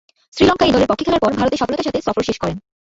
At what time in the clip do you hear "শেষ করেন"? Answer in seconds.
2.29-2.57